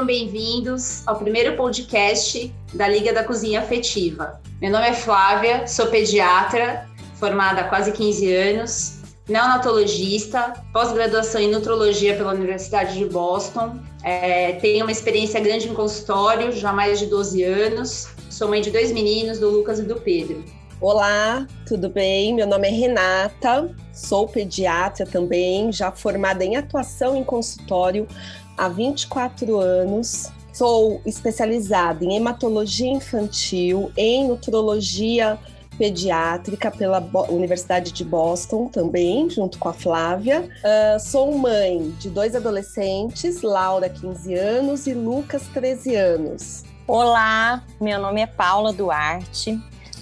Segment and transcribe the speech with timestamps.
[0.00, 4.40] sejam bem-vindos ao primeiro podcast da Liga da Cozinha Afetiva.
[4.60, 6.86] Meu nome é Flávia, sou pediatra,
[7.16, 13.78] formada há quase 15 anos, neonatologista, pós-graduação em nutrologia pela Universidade de Boston.
[14.02, 18.08] É, tenho uma experiência grande em consultório, já mais de 12 anos.
[18.30, 20.42] Sou mãe de dois meninos, do Lucas e do Pedro.
[20.80, 22.34] Olá, tudo bem?
[22.34, 28.08] Meu nome é Renata, sou pediatra também, já formada em atuação em consultório
[28.56, 30.32] há 24 anos.
[30.54, 35.38] Sou especializada em hematologia infantil, em nutrologia
[35.76, 40.48] pediátrica pela Universidade de Boston também, junto com a Flávia.
[40.64, 46.64] Uh, sou mãe de dois adolescentes, Laura, 15 anos, e Lucas, 13 anos.
[46.86, 49.60] Olá, meu nome é Paula Duarte,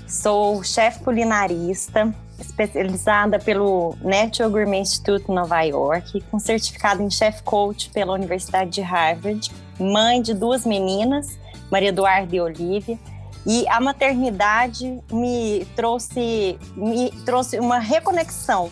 [0.09, 7.91] Sou chefe culinarista, especializada pelo Natural Gourmet Institute Nova York, com certificado em chef coach
[7.91, 11.39] pela Universidade de Harvard, mãe de duas meninas,
[11.71, 12.99] Maria Eduarda e Olivia,
[13.47, 18.71] e a maternidade me trouxe, me trouxe uma reconexão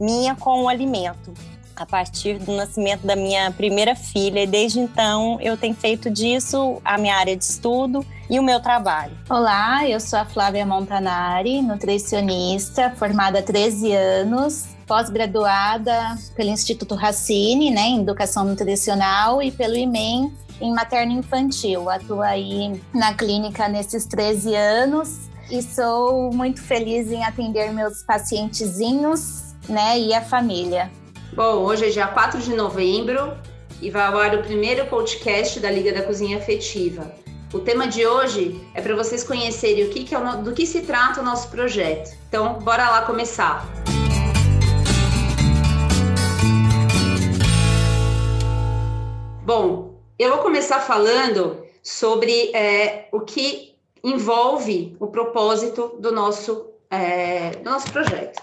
[0.00, 1.34] minha com o alimento
[1.74, 4.44] a partir do nascimento da minha primeira filha.
[4.44, 8.60] E desde então eu tenho feito disso a minha área de estudo e o meu
[8.60, 9.16] trabalho.
[9.28, 17.70] Olá, eu sou a Flávia Montanari, nutricionista, formada há 13 anos, pós-graduada pelo Instituto Racine,
[17.70, 21.88] né, em Educação Nutricional e pelo IMEM em materno infantil.
[21.88, 29.54] Atuo aí na clínica nesses 13 anos e sou muito feliz em atender meus pacientezinhos,
[29.68, 30.90] né, e a família.
[31.32, 33.36] Bom, hoje é dia 4 de novembro
[33.80, 37.10] e vai ao ar o primeiro podcast da Liga da Cozinha Afetiva.
[37.50, 40.66] O tema de hoje é para vocês conhecerem o que, que é o, do que
[40.66, 42.14] se trata o nosso projeto.
[42.28, 43.66] Então, bora lá começar.
[49.42, 53.74] Bom, eu vou começar falando sobre é, o que
[54.04, 58.42] envolve o propósito do nosso, é, do nosso projeto.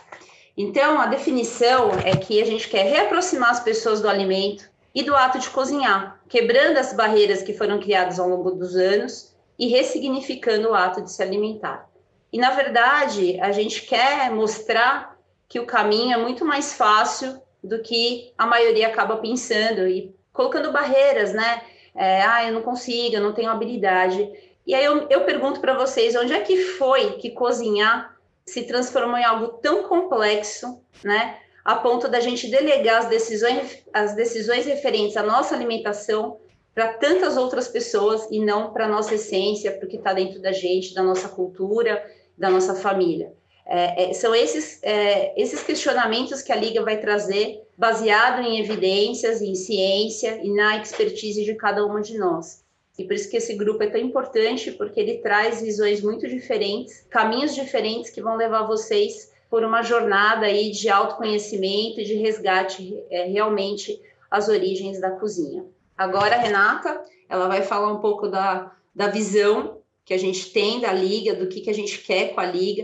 [0.58, 5.16] Então, a definição é que a gente quer reaproximar as pessoas do alimento e do
[5.16, 10.70] ato de cozinhar, quebrando as barreiras que foram criadas ao longo dos anos e ressignificando
[10.70, 11.90] o ato de se alimentar.
[12.32, 17.82] E, na verdade, a gente quer mostrar que o caminho é muito mais fácil do
[17.82, 21.62] que a maioria acaba pensando e colocando barreiras, né?
[21.96, 24.30] É, ah, eu não consigo, eu não tenho habilidade.
[24.68, 28.16] E aí eu, eu pergunto para vocês, onde é que foi que cozinhar
[28.46, 31.40] se transformou em algo tão complexo, né?
[31.66, 36.38] A ponto da gente delegar as decisões, as decisões referentes à nossa alimentação
[36.76, 40.40] para tantas outras pessoas e não para a nossa essência, para o que está dentro
[40.40, 42.06] da gente, da nossa cultura,
[42.38, 43.34] da nossa família.
[43.66, 49.42] É, é, são esses, é, esses questionamentos que a Liga vai trazer, baseado em evidências,
[49.42, 52.64] em ciência e na expertise de cada uma de nós.
[53.00, 57.08] E por isso que esse grupo é tão importante, porque ele traz visões muito diferentes,
[57.10, 63.02] caminhos diferentes que vão levar vocês por uma jornada aí de autoconhecimento e de resgate
[63.10, 63.98] é, realmente
[64.30, 65.66] às origens da cozinha.
[65.98, 70.82] Agora, a Renata, ela vai falar um pouco da, da visão que a gente tem
[70.82, 72.84] da Liga, do que, que a gente quer com a Liga.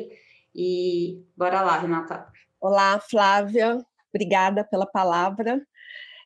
[0.56, 2.26] E bora lá, Renata.
[2.62, 3.78] Olá, Flávia.
[4.08, 5.62] Obrigada pela palavra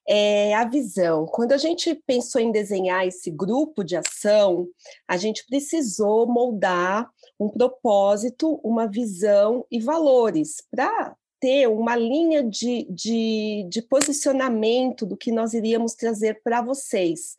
[0.07, 1.25] é a visão.
[1.25, 4.67] Quando a gente pensou em desenhar esse grupo de ação,
[5.07, 12.87] a gente precisou moldar um propósito, uma visão e valores para ter uma linha de,
[12.89, 17.35] de, de, posicionamento do que nós iríamos trazer para vocês,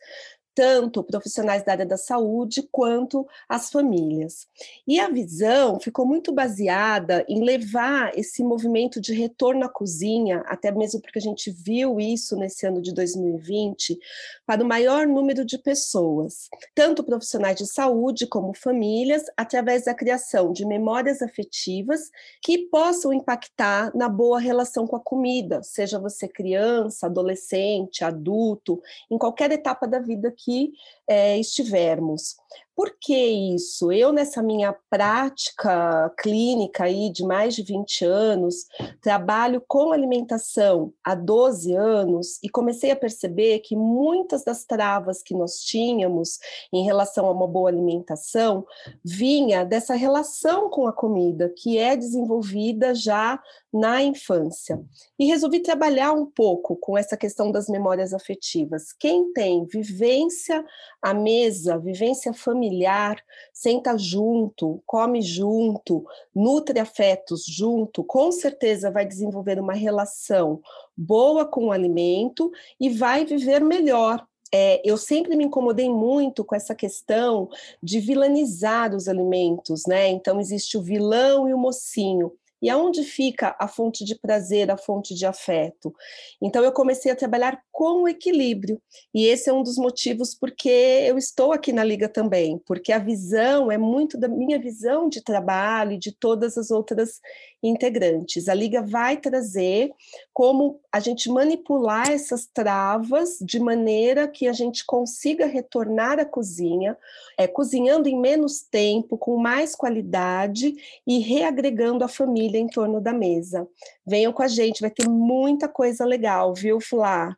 [0.57, 4.47] tanto profissionais da área da saúde quanto as famílias.
[4.87, 10.71] E a visão ficou muito baseada em levar esse movimento de retorno à cozinha, até
[10.71, 13.99] mesmo porque a gente viu isso nesse ano de 2020,
[14.47, 20.51] para o maior número de pessoas, tanto profissionais de saúde como famílias, através da criação
[20.51, 22.09] de memórias afetivas
[22.41, 28.81] que possam impactar na boa relação com a comida, seja você criança, adolescente, adulto,
[29.11, 30.71] em qualquer etapa da vida que que
[31.09, 32.37] é, estivermos.
[32.77, 33.17] Por que
[33.55, 33.91] isso?
[33.91, 38.67] Eu, nessa minha prática clínica aí de mais de 20 anos,
[39.01, 45.33] trabalho com alimentação há 12 anos e comecei a perceber que muitas das travas que
[45.33, 46.37] nós tínhamos
[46.71, 48.63] em relação a uma boa alimentação
[49.03, 53.41] vinha dessa relação com a comida, que é desenvolvida já
[53.73, 54.79] na infância.
[55.17, 58.93] E resolvi trabalhar um pouco com essa questão das memórias afetivas.
[58.93, 60.63] Quem tem vivência
[61.01, 63.17] à mesa, vivência familiar, familiar,
[63.53, 66.05] senta junto, come junto,
[66.35, 70.59] nutre afetos junto, com certeza vai desenvolver uma relação
[70.95, 76.55] boa com o alimento e vai viver melhor é, eu sempre me incomodei muito com
[76.55, 77.49] essa questão
[77.83, 80.07] de vilanizar os alimentos, né?
[80.07, 82.31] Então existe o vilão e o mocinho.
[82.61, 85.93] E aonde fica a fonte de prazer, a fonte de afeto?
[86.41, 88.81] Então eu comecei a trabalhar com o equilíbrio.
[89.13, 92.99] E esse é um dos motivos porque eu estou aqui na liga também, porque a
[92.99, 97.19] visão é muito da minha visão de trabalho e de todas as outras
[97.61, 98.47] integrantes.
[98.47, 99.91] A liga vai trazer
[100.33, 106.97] como a gente manipular essas travas de maneira que a gente consiga retornar à cozinha,
[107.37, 110.73] é, cozinhando em menos tempo, com mais qualidade
[111.05, 113.67] e reagregando a família em torno da mesa.
[114.05, 117.35] Venham com a gente, vai ter muita coisa legal, viu, Flá?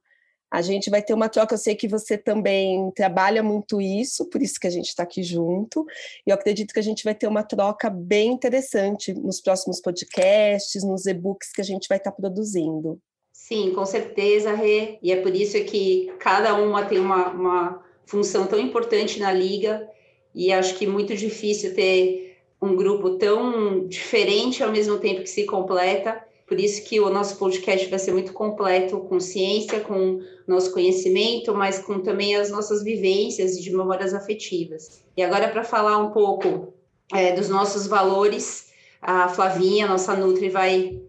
[0.52, 1.54] A gente vai ter uma troca.
[1.54, 5.22] Eu sei que você também trabalha muito isso, por isso que a gente está aqui
[5.22, 5.86] junto.
[6.26, 10.84] E eu acredito que a gente vai ter uma troca bem interessante nos próximos podcasts,
[10.84, 13.00] nos e-books que a gente vai estar tá produzindo.
[13.32, 14.98] Sim, com certeza, Rê.
[15.04, 19.88] E é por isso que cada uma tem uma, uma função tão importante na liga.
[20.34, 22.29] E acho que muito difícil ter
[22.62, 26.24] um grupo tão diferente ao mesmo tempo que se completa.
[26.46, 31.54] Por isso que o nosso podcast vai ser muito completo, com ciência, com nosso conhecimento,
[31.54, 35.04] mas com também as nossas vivências de memórias afetivas.
[35.16, 36.74] E agora, para falar um pouco
[37.14, 38.72] é, dos nossos valores,
[39.02, 41.00] a Flavinha, nossa Nutri, vai,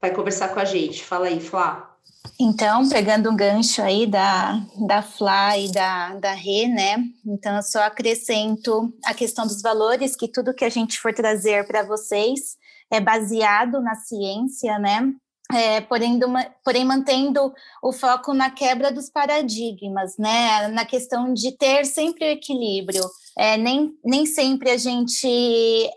[0.00, 1.04] vai conversar com a gente.
[1.04, 1.87] Fala aí, Flá.
[2.40, 7.04] Então, pegando um gancho aí da, da Flá e da, da Rê, né?
[7.26, 11.66] Então, eu só acrescento a questão dos valores, que tudo que a gente for trazer
[11.66, 12.56] para vocês
[12.92, 15.12] é baseado na ciência, né?
[15.50, 16.20] É, porém,
[16.62, 20.68] porém, mantendo o foco na quebra dos paradigmas, né?
[20.68, 23.02] Na questão de ter sempre o equilíbrio.
[23.36, 25.26] É, nem, nem sempre a gente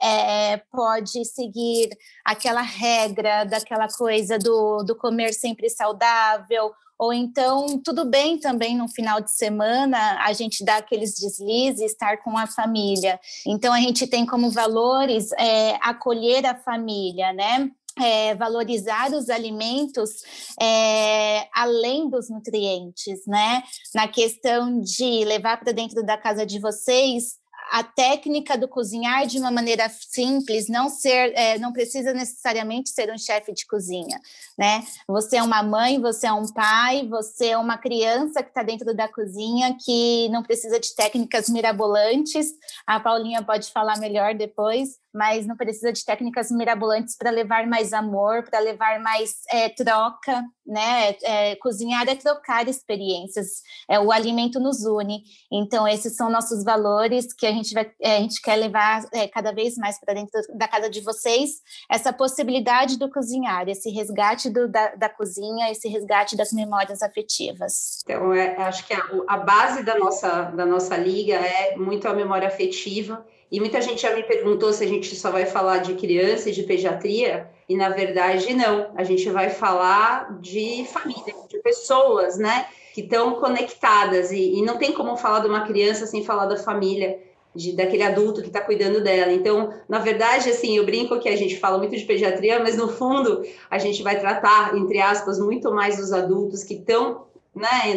[0.01, 1.89] é, pode seguir
[2.23, 6.71] aquela regra daquela coisa do, do comer sempre saudável,
[7.01, 12.17] ou então tudo bem também no final de semana a gente dar aqueles deslizes, estar
[12.17, 13.19] com a família.
[13.47, 17.71] Então a gente tem como valores é, acolher a família, né?
[17.99, 20.23] É, valorizar os alimentos
[20.61, 23.63] é, além dos nutrientes, né?
[23.93, 27.40] Na questão de levar para dentro da casa de vocês
[27.71, 33.11] a técnica do cozinhar de uma maneira simples, não ser, é, não precisa necessariamente ser
[33.11, 34.19] um chefe de cozinha,
[34.57, 34.83] né?
[35.07, 38.95] Você é uma mãe, você é um pai, você é uma criança que está dentro
[38.95, 42.47] da cozinha que não precisa de técnicas mirabolantes.
[42.85, 47.93] A Paulinha pode falar melhor depois, mas não precisa de técnicas mirabolantes para levar mais
[47.93, 51.15] amor, para levar mais é, troca, né?
[51.23, 55.23] É, cozinhar é trocar experiências, é, o alimento nos une.
[55.51, 59.27] Então, esses são nossos valores que a gente, vai, é, a gente quer levar é,
[59.27, 64.49] cada vez mais para dentro da casa de vocês, essa possibilidade do cozinhar, esse resgate
[64.49, 68.01] do, da, da cozinha, esse resgate das memórias afetivas.
[68.03, 72.13] Então, é, acho que a, a base da nossa, da nossa liga é muito a
[72.13, 75.95] memória afetiva e muita gente já me perguntou se a gente só vai falar de
[75.95, 78.91] criança e de pediatria, e na verdade não.
[78.95, 82.67] A gente vai falar de família, de pessoas, né?
[82.93, 86.55] Que estão conectadas, e, e não tem como falar de uma criança sem falar da
[86.55, 87.19] família,
[87.55, 89.31] de, daquele adulto que está cuidando dela.
[89.31, 92.87] Então, na verdade, assim, eu brinco que a gente fala muito de pediatria, mas no
[92.87, 97.93] fundo a gente vai tratar, entre aspas, muito mais dos adultos que estão né,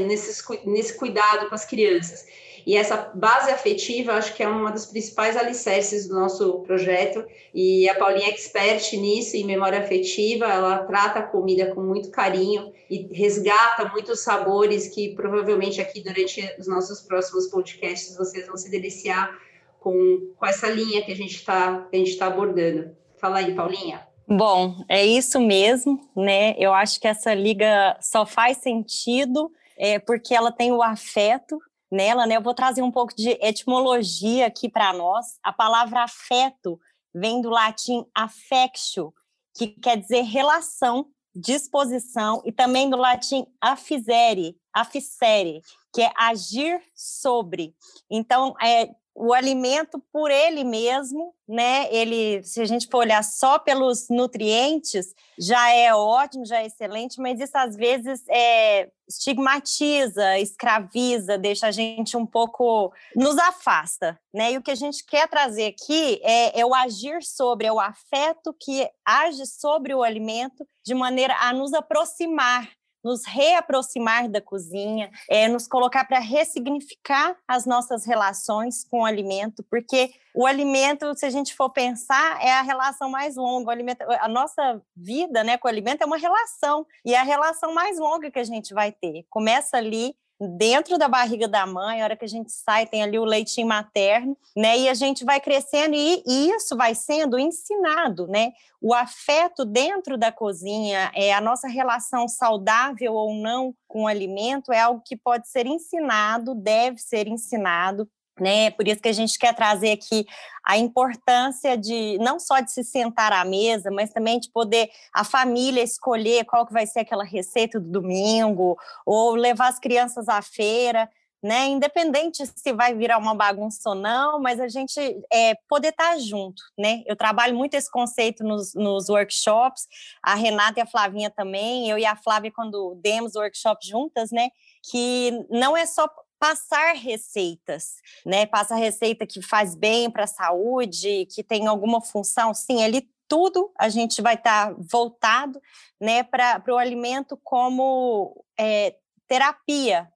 [0.65, 2.27] nesse cuidado com as crianças.
[2.67, 7.23] E essa base afetiva, acho que é uma das principais alicerces do nosso projeto.
[7.53, 12.11] E a Paulinha é expert nisso, em memória afetiva, ela trata a comida com muito
[12.11, 18.57] carinho e resgata muitos sabores que provavelmente aqui durante os nossos próximos podcasts vocês vão
[18.57, 19.39] se deliciar
[19.85, 21.87] com, com essa linha que a gente está
[22.19, 22.97] tá abordando.
[23.21, 24.09] Fala aí, Paulinha.
[24.27, 26.55] Bom, é isso mesmo, né?
[26.57, 31.61] Eu acho que essa liga só faz sentido é, porque ela tem o afeto
[31.93, 32.39] nela, né?
[32.39, 35.39] Eu vou trazer um pouco de etimologia aqui para nós.
[35.43, 36.81] A palavra afeto
[37.15, 39.13] vem do latim affectio,
[39.55, 45.61] que quer dizer relação, disposição, e também do latim affisere, afficere,
[45.93, 47.75] que é agir sobre.
[48.11, 51.87] Então, é, o alimento por ele mesmo, né?
[51.95, 57.21] Ele, se a gente for olhar só pelos nutrientes, já é ótimo, já é excelente,
[57.21, 64.53] mas isso às vezes é, estigmatiza, escraviza, deixa a gente um pouco nos afasta, né?
[64.53, 67.79] E o que a gente quer trazer aqui é, é o agir sobre, é o
[67.79, 72.69] afeto que age sobre o alimento de maneira a nos aproximar
[73.05, 79.63] nos reaproximar da cozinha, é, nos colocar para ressignificar as nossas relações com o alimento,
[79.71, 83.71] porque o alimento, se a gente for pensar, é a relação mais longa.
[83.71, 87.73] Alimento, a nossa vida né, com o alimento é uma relação, e é a relação
[87.73, 89.25] mais longa que a gente vai ter.
[89.31, 93.19] Começa ali dentro da barriga da mãe, a hora que a gente sai, tem ali
[93.19, 94.79] o leitinho materno, né?
[94.79, 98.53] E a gente vai crescendo e, e isso vai sendo ensinado, né?
[98.81, 104.73] O afeto dentro da cozinha, é a nossa relação saudável ou não com o alimento
[104.73, 108.09] é algo que pode ser ensinado, deve ser ensinado
[108.41, 108.71] né?
[108.71, 110.27] Por isso que a gente quer trazer aqui
[110.65, 115.25] a importância de não só de se sentar à mesa, mas também de poder a
[115.25, 120.41] família escolher qual que vai ser aquela receita do domingo, ou levar as crianças à
[120.41, 121.09] feira,
[121.45, 121.67] né?
[121.67, 124.99] Independente se vai virar uma bagunça ou não, mas a gente
[125.31, 127.03] é, poder estar junto, né?
[127.07, 129.87] Eu trabalho muito esse conceito nos, nos workshops,
[130.23, 134.49] a Renata e a Flavinha também, eu e a Flávia, quando demos workshop juntas, né?
[134.91, 136.09] Que não é só
[136.45, 137.95] passar receitas,
[138.27, 138.45] né?
[138.45, 143.73] Passa receita que faz bem para a saúde, que tem alguma função, sim, ele tudo
[143.79, 145.59] a gente vai estar tá voltado,
[145.99, 148.95] né, para o alimento como é,
[149.27, 150.07] terapia,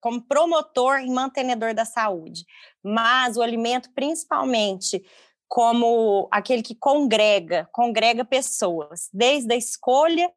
[0.00, 2.46] como promotor e mantenedor da saúde,
[2.82, 5.04] mas o alimento principalmente
[5.46, 10.32] como aquele que congrega, congrega pessoas, desde a escolha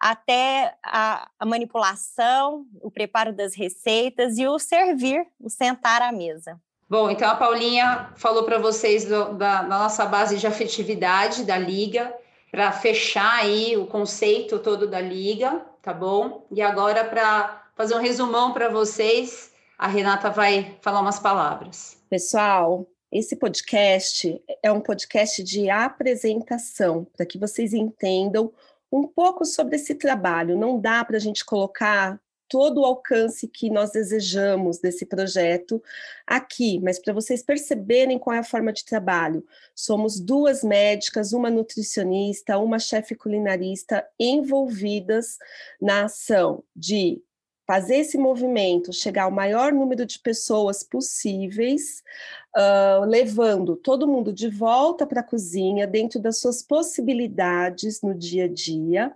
[0.00, 6.58] até a, a, manipulação, o preparo das receitas e o servir, o sentar à mesa.
[6.88, 11.58] Bom, então a Paulinha falou para vocês do, da, da, nossa base de afetividade da
[11.58, 12.12] Liga,
[12.50, 16.46] para fechar aí o conceito todo da Liga, tá bom?
[16.50, 21.96] E agora, para fazer um resumão para vocês, a Renata vai falar umas palavras.
[22.08, 28.52] Pessoal, esse podcast é um podcast de apresentação, para que vocês entendam
[28.92, 30.58] um pouco sobre esse trabalho.
[30.58, 32.20] Não dá para a gente colocar
[32.50, 35.80] todo o alcance que nós desejamos desse projeto
[36.26, 41.48] aqui, mas para vocês perceberem qual é a forma de trabalho, somos duas médicas, uma
[41.48, 45.38] nutricionista, uma chefe culinarista envolvidas
[45.80, 47.22] na ação de
[47.70, 52.02] fazer esse movimento chegar ao maior número de pessoas possíveis,
[52.56, 58.46] uh, levando todo mundo de volta para a cozinha, dentro das suas possibilidades no dia
[58.46, 59.14] a dia,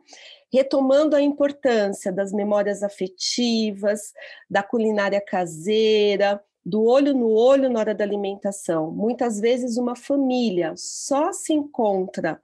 [0.53, 4.13] retomando a importância das memórias afetivas,
[4.49, 8.89] da culinária caseira, do olho no olho na hora da alimentação.
[8.93, 12.41] Muitas vezes, uma família só se encontra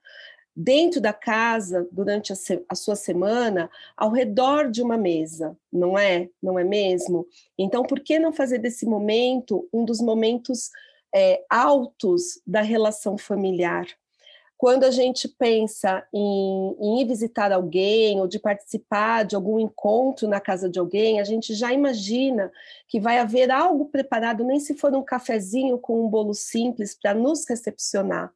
[0.63, 5.99] dentro da casa durante a, se, a, sua semana ao redor de uma mesa, não
[5.99, 6.29] é?
[6.43, 7.27] Não é mesmo?
[7.59, 10.71] Então, por que não fazer desse momento um dos momentos
[11.15, 13.87] é, altos da relação familiar?
[14.59, 20.29] Quando a gente pensa em, em ir visitar alguém ou de participar de algum encontro
[20.29, 22.53] na casa de alguém, a gente já imagina
[22.87, 27.15] que vai haver algo preparado, nem se for um cafezinho com um bolo simples para
[27.15, 28.31] nos recepcionar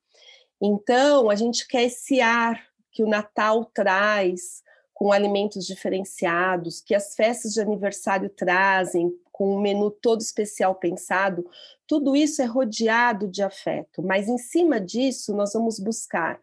[0.60, 7.14] então, a gente quer esse ar que o Natal traz, com alimentos diferenciados, que as
[7.14, 11.44] festas de aniversário trazem, com um menu todo especial pensado,
[11.88, 16.40] tudo isso é rodeado de afeto, mas em cima disso nós vamos buscar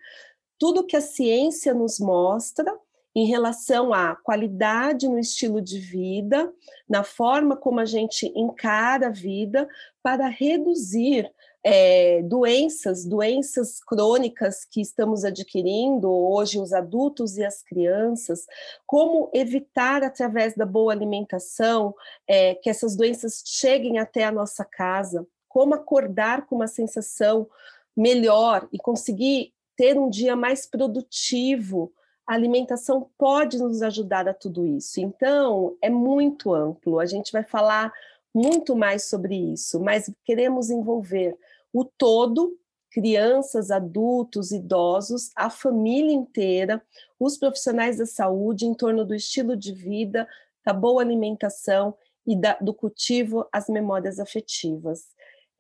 [0.59, 2.77] tudo que a ciência nos mostra
[3.15, 6.53] em relação à qualidade no estilo de vida,
[6.87, 9.67] na forma como a gente encara a vida,
[10.03, 11.31] para reduzir
[11.63, 18.45] é, doenças, doenças crônicas que estamos adquirindo hoje, os adultos e as crianças,
[18.85, 21.93] como evitar, através da boa alimentação,
[22.27, 27.47] é, que essas doenças cheguem até a nossa casa, como acordar com uma sensação
[27.95, 31.91] melhor e conseguir ter um dia mais produtivo.
[32.25, 34.99] A alimentação pode nos ajudar a tudo isso.
[34.99, 36.99] Então, é muito amplo.
[36.99, 37.91] A gente vai falar
[38.33, 41.37] muito mais sobre isso, mas queremos envolver
[41.73, 42.57] o todo,
[42.91, 46.81] crianças, adultos, idosos, a família inteira,
[47.19, 50.27] os profissionais da saúde em torno do estilo de vida,
[50.65, 51.95] da boa alimentação
[52.27, 55.07] e da, do cultivo às memórias afetivas.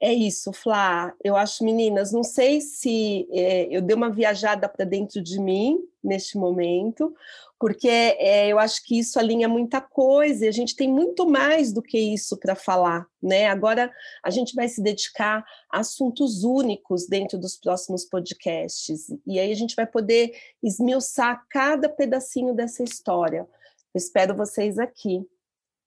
[0.03, 1.13] É isso, Flá.
[1.23, 5.77] Eu acho, meninas, não sei se é, eu dei uma viajada para dentro de mim
[6.03, 7.13] neste momento,
[7.59, 11.71] porque é, eu acho que isso alinha muita coisa e a gente tem muito mais
[11.71, 13.45] do que isso para falar, né?
[13.45, 13.93] Agora
[14.23, 19.55] a gente vai se dedicar a assuntos únicos dentro dos próximos podcasts e aí a
[19.55, 23.47] gente vai poder esmiuçar cada pedacinho dessa história.
[23.93, 25.23] Eu espero vocês aqui.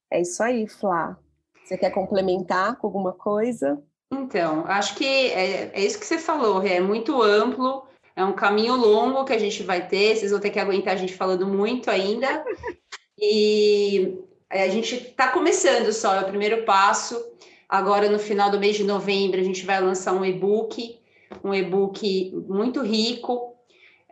[0.08, 1.18] É isso aí, Flá.
[1.64, 3.82] Você quer complementar com alguma coisa?
[4.12, 8.76] Então, acho que é, é isso que você falou, é muito amplo, é um caminho
[8.76, 11.90] longo que a gente vai ter, vocês vão ter que aguentar a gente falando muito
[11.90, 12.44] ainda.
[13.16, 14.18] E
[14.50, 17.24] a gente está começando só, é o primeiro passo.
[17.68, 20.98] Agora, no final do mês de novembro, a gente vai lançar um e-book,
[21.42, 23.54] um e-book muito rico,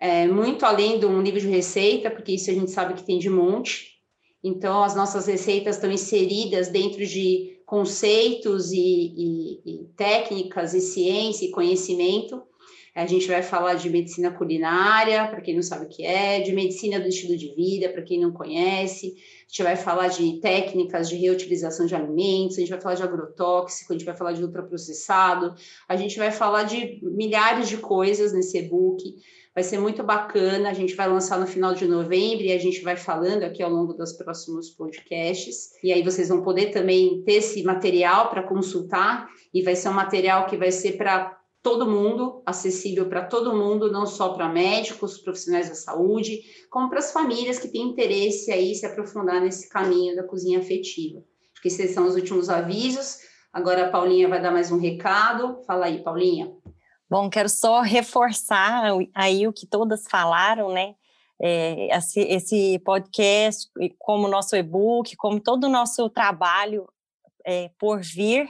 [0.00, 3.18] é, muito além de um livro de receita, porque isso a gente sabe que tem
[3.18, 4.00] de monte.
[4.42, 11.46] Então, as nossas receitas estão inseridas dentro de conceitos e, e, e técnicas e ciência
[11.46, 12.42] e conhecimento
[12.94, 16.52] a gente vai falar de medicina culinária, para quem não sabe o que é, de
[16.52, 19.14] medicina do estilo de vida, para quem não conhece.
[19.16, 23.02] A gente vai falar de técnicas de reutilização de alimentos, a gente vai falar de
[23.02, 25.54] agrotóxico, a gente vai falar de ultraprocessado,
[25.88, 29.14] a gente vai falar de milhares de coisas nesse e-book.
[29.54, 30.70] Vai ser muito bacana.
[30.70, 33.70] A gente vai lançar no final de novembro e a gente vai falando aqui ao
[33.70, 35.72] longo dos próximos podcasts.
[35.82, 39.28] E aí vocês vão poder também ter esse material para consultar.
[39.52, 43.92] E vai ser um material que vai ser para todo mundo, acessível para todo mundo,
[43.92, 48.74] não só para médicos, profissionais da saúde, como para as famílias que têm interesse aí
[48.74, 51.18] se aprofundar nesse caminho da cozinha afetiva.
[51.52, 53.18] Acho que esses são os últimos avisos.
[53.52, 55.62] Agora a Paulinha vai dar mais um recado.
[55.64, 56.50] Fala aí, Paulinha.
[57.12, 60.94] Bom, quero só reforçar aí o que todas falaram, né?
[61.38, 66.88] É, esse, podcast, como nosso e-book, como todo o nosso trabalho
[67.44, 68.48] é, por vir,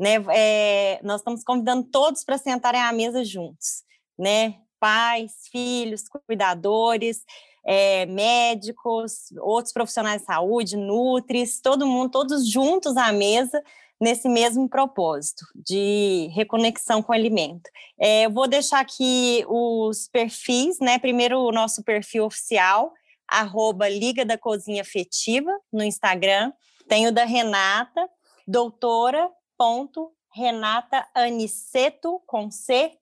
[0.00, 0.24] né?
[0.34, 3.84] É, nós estamos convidando todos para sentarem à mesa juntos,
[4.18, 4.54] né?
[4.80, 7.26] Pais, filhos, cuidadores,
[7.62, 13.62] é, médicos, outros profissionais de saúde, nutris, todo mundo, todos juntos à mesa
[14.00, 17.68] nesse mesmo propósito de reconexão com o alimento.
[17.98, 20.98] É, eu vou deixar aqui os perfis, né?
[20.98, 22.92] Primeiro o nosso perfil oficial,
[23.26, 26.52] arroba Liga da Cozinha Afetiva no Instagram.
[26.88, 28.08] Tem o da Renata,
[28.46, 32.92] doutora ponto Renata Aniceto, com C,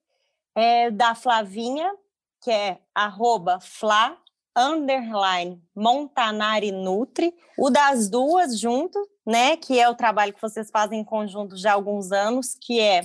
[0.55, 1.93] é, da Flavinha,
[2.41, 4.17] que é arroba Fla,
[4.55, 11.01] underline, Montanari Nutri, o das duas junto, né, que é o trabalho que vocês fazem
[11.01, 13.01] em conjunto já há alguns anos, que é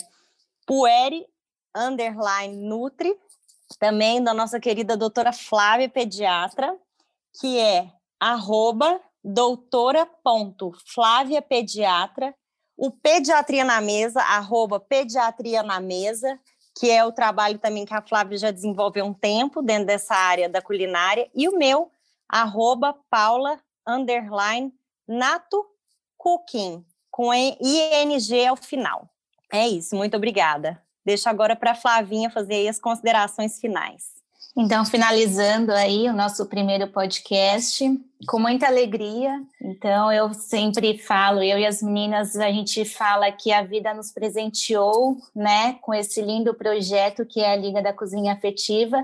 [0.64, 1.26] Pueri,
[1.75, 3.12] underline Nutri,
[3.81, 6.79] também da nossa querida doutora Flávia Pediatra,
[7.41, 12.32] que é arroba doutora.flávia Pediatra,
[12.76, 16.39] o Pediatria na Mesa, arroba Pediatria na Mesa,
[16.78, 20.49] que é o trabalho também que a Flávia já desenvolveu um tempo dentro dessa área
[20.49, 21.91] da culinária, e o meu,
[22.28, 24.73] arroba Paula, underline,
[25.08, 25.72] Nato
[26.23, 29.11] Cooking, com ING ao final.
[29.52, 30.80] É isso, muito obrigada.
[31.04, 34.22] Deixo agora para a Flavinha fazer as considerações finais.
[34.54, 37.84] Então, finalizando aí o nosso primeiro podcast,
[38.28, 39.43] com muita alegria.
[39.58, 44.12] Então, eu sempre falo, eu e as meninas, a gente fala que a vida nos
[44.12, 49.02] presenteou, né, com esse lindo projeto que é a Liga da Cozinha Afetiva.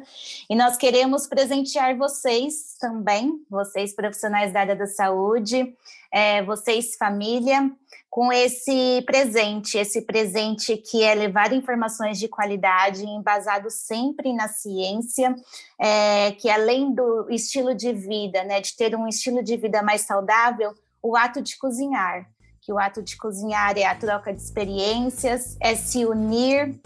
[0.50, 5.74] E nós queremos presentear vocês também, vocês profissionais da área da saúde,
[6.12, 7.70] é, vocês família,
[8.10, 15.34] com esse presente, esse presente que é levar informações de qualidade, embasado sempre na ciência,
[15.78, 20.02] é, que além do estilo de vida, né, de ter um estilo de vida mais
[20.02, 22.26] saudável, o ato de cozinhar,
[22.60, 26.80] que o ato de cozinhar é a troca de experiências, é se unir,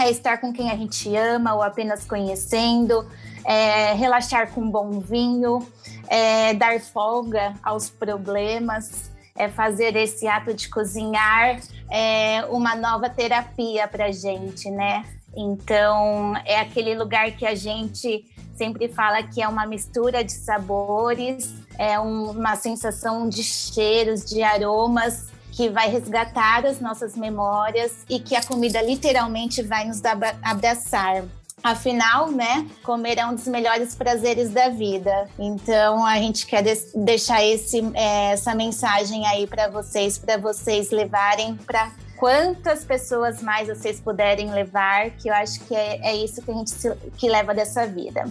[0.00, 3.06] é estar com quem a gente ama ou apenas conhecendo,
[3.44, 5.66] é relaxar com um bom vinho,
[6.08, 13.86] é dar folga aos problemas, é fazer esse ato de cozinhar é uma nova terapia
[13.88, 15.04] para gente, né?
[15.36, 21.54] Então é aquele lugar que a gente sempre fala que é uma mistura de sabores,
[21.78, 28.18] é um, uma sensação de cheiros, de aromas que vai resgatar as nossas memórias e
[28.18, 30.00] que a comida literalmente vai nos
[30.42, 31.24] abraçar.
[31.62, 35.28] Afinal, né, comer é um dos melhores prazeres da vida.
[35.38, 41.54] Então, a gente quer deixar esse, é, essa mensagem aí para vocês, para vocês levarem
[41.56, 46.52] para quantas pessoas mais vocês puderem levar, que eu acho que é, é isso que
[46.52, 48.24] a gente se, que leva dessa vida.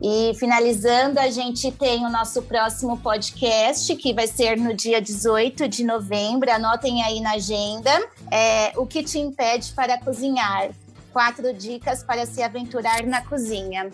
[0.00, 5.68] E finalizando, a gente tem o nosso próximo podcast, que vai ser no dia 18
[5.68, 6.50] de novembro.
[6.50, 7.90] Anotem aí na agenda.
[8.30, 10.70] É, o que te impede para cozinhar?
[11.14, 13.88] Quatro dicas para se aventurar na cozinha.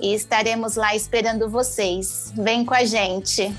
[0.00, 2.32] E estaremos lá esperando vocês.
[2.34, 3.54] Vem com a gente!